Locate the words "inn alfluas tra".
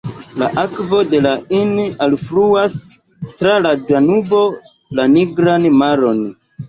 1.57-3.53